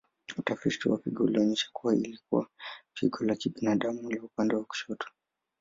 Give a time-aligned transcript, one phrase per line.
[0.37, 2.47] Utafiti wa figo ulionyesha kuwa ilikuwa
[2.93, 5.07] figo la kibinadamu la upande wa kushoto.